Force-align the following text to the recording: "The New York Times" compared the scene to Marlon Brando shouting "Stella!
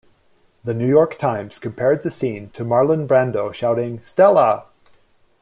"The 0.63 0.73
New 0.73 0.87
York 0.87 1.19
Times" 1.19 1.59
compared 1.59 2.01
the 2.01 2.09
scene 2.09 2.49
to 2.55 2.65
Marlon 2.65 3.05
Brando 3.05 3.53
shouting 3.53 4.01
"Stella! 4.01 4.65